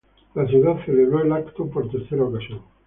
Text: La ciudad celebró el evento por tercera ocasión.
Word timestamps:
La 0.33 0.47
ciudad 0.47 0.83
celebró 0.83 1.19
el 1.21 1.27
evento 1.31 1.67
por 1.69 1.87
tercera 1.91 2.23
ocasión. 2.23 2.61